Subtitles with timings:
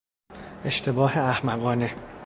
[0.65, 1.93] اشتباه احمقانه